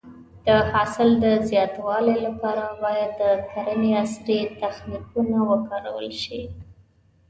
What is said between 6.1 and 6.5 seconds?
شي.